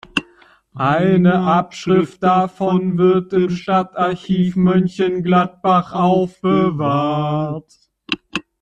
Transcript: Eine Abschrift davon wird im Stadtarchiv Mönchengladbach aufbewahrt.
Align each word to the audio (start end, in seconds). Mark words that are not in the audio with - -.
Eine 0.73 1.41
Abschrift 1.41 2.23
davon 2.23 2.97
wird 2.97 3.33
im 3.33 3.51
Stadtarchiv 3.51 4.55
Mönchengladbach 4.55 5.93
aufbewahrt. 5.93 7.71